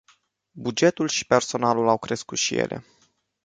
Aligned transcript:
Bugetul 0.51 1.07
și 1.07 1.25
personalul 1.25 1.87
au 1.89 1.97
crescut 1.97 2.37
și 2.37 2.55
ele. 2.57 2.85